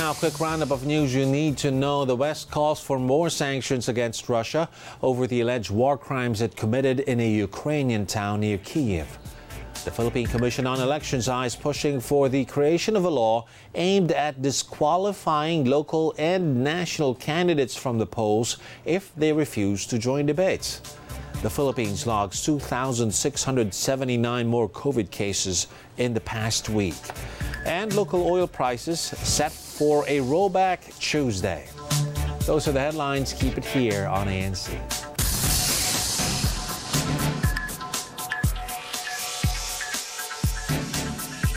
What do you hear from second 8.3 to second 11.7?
near Kiev. The Philippine Commission on Elections is